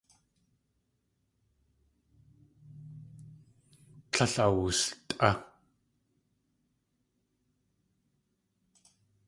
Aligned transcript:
Tlél 4.11 4.35
awustʼá. 4.45 5.29